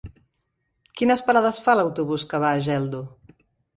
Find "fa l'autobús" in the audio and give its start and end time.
1.67-2.25